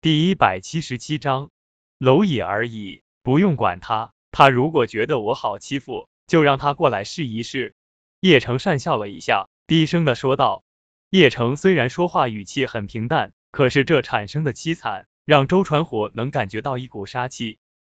[0.00, 1.50] 第一百七十七章，
[1.98, 4.12] 蝼蚁而已，不用管他。
[4.30, 7.74] 他如果觉得我好欺负，就让他过来试一试。
[8.20, 10.62] 叶城讪笑了一下，低声的说道。
[11.10, 17.58] 叶城虽然说话语气很平淡，可是这产生的凄惨，让周传虎能感觉到一股杀气。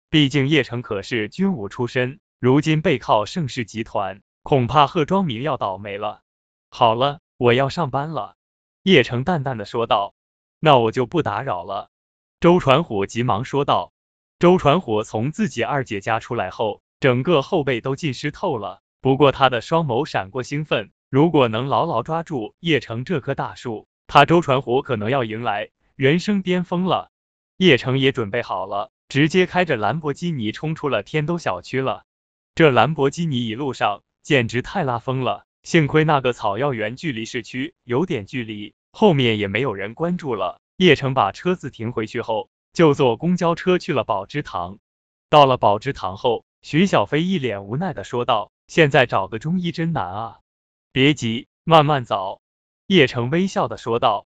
[0.09, 6.21] 毕竟叶城可是军武出身，如今背靠盛世集团，恐怕贺庄明要倒霉了。
[6.69, 8.37] 好了，我要上班了。
[8.83, 10.13] 叶城淡淡的说道。
[10.59, 11.89] 那我就不打扰了。
[12.39, 13.93] 周传虎急忙说道。
[14.39, 18.81] 周传虎从自己二姐家出来后，整个后背都浸湿透了。
[19.01, 27.11] 不过他的双眸闪过兴奋，如果能牢牢抓住叶城这棵大树，他周传虎可能要迎来人生巅峰了。
[27.57, 32.05] 叶城也准备好了，直接开着兰博基尼冲出了天都小区了。
[32.55, 38.73] 这兰博基尼一路上简直太拉风了，幸亏那个草药园距离市区有点距离。
[38.91, 40.59] 后面也没有人关注了。
[40.77, 44.79] 叶城把车子停回去后，就坐公交车去了宝芝堂。
[45.29, 50.39] 到了宝芝堂后，徐小飞一脸无奈的说道：“现在找个中医真难啊。”
[50.91, 52.41] 别急，慢慢找。
[52.87, 54.25] 叶城微笑的说道。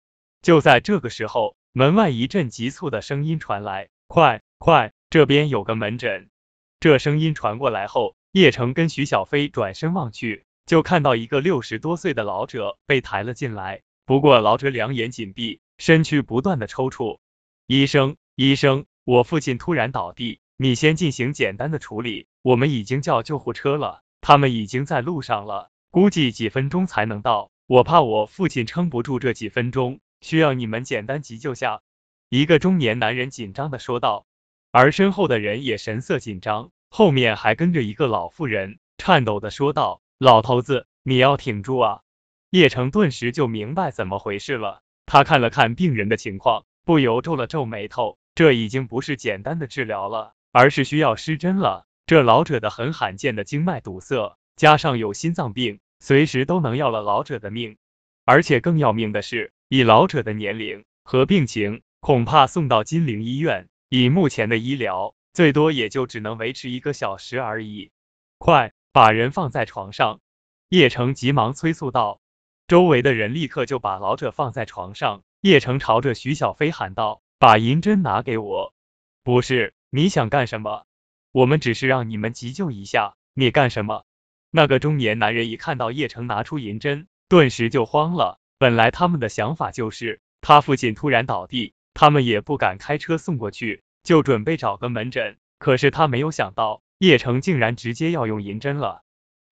[0.42, 6.30] 就在这个时候，门外一阵急促的声音传来：“快快，这边有个门诊。”
[6.78, 13.82] 这声音传过来后，叶城跟徐小飞转身望去，就看到一个六十多岁的老者被抬了进来。
[14.06, 17.18] 不过老者两眼紧闭，身躯不断的抽搐。
[17.66, 27.50] 医生，医生，我父亲突然倒地，你先进行简单的处理，我们已经叫救护车了，他们已经在路上了，估计几分钟才能到。
[27.66, 31.80] 我怕我父亲撑不住这几分钟，需要你们简单急救下。
[32.28, 34.24] 一个中年男人紧张的说道，
[34.70, 42.02] 而身后的人也神色紧张，后面还跟着一个老妇人，颤抖的说道：“老头子，你要挺住啊。”
[42.50, 48.18] 叶城顿时就明白怎么回事了，他看了看病人的情况，不由皱了皱眉头。
[48.34, 51.86] 这已经不是简单的治疗了，而是需要施针了。
[52.04, 57.78] 这老者的很罕见的经脉堵塞，加上有心脏病，随时都能要了老者的命。
[58.26, 67.90] 而且更要命的是，以老者的年龄和病情，恐怕送到金陵医院，以目前的医疗，最多也就只能维持一个小时而已。
[68.38, 70.20] 快把人放在床上！
[70.68, 72.20] 叶城急忙催促道。
[72.68, 75.22] 周围的人立刻就把老者放在床上。
[75.40, 78.74] 叶城朝着徐小飞喊道：“把银针拿给我。”
[79.22, 80.84] 不是，你想干什么？
[81.30, 83.14] 我们只是让你们急救一下。
[83.34, 84.04] 你干什么？
[84.50, 88.40] 那个中年男人一看到叶城拿出银针，顿时就慌了。
[88.58, 95.36] 本来他们的想法就是，他父亲突然倒地，他们也不敢开车送过去，就准备找个门诊。
[95.58, 99.02] 可是他没有想到，叶城竟然直接要用银针了。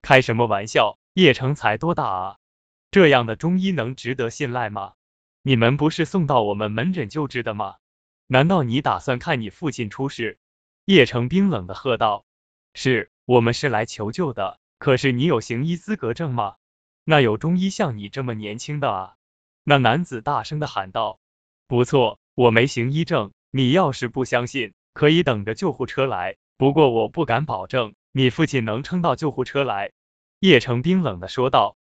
[0.02, 0.98] 开什么玩笑？
[1.12, 2.36] 叶城才多大啊？
[2.94, 4.93] 这样的中医能值得信赖吗？
[5.43, 7.75] 你们不是送到我们门诊救治的吗？
[8.28, 10.38] 难道你打算看你父亲出事？
[10.84, 12.25] 叶城冰冷的喝道。
[12.72, 16.55] 是我们是来求救的，可是你有行医资格证吗？
[17.03, 19.15] 那有中医像你这么年轻的啊？
[19.65, 21.19] 那男子大声的喊道。
[21.66, 26.37] 不错，我没行医证，你要是不相信，可以等着救护车来。
[26.56, 29.91] 不过我不敢保证你父亲能撑到救护车来。
[30.38, 31.76] 叶城冰冷的说道。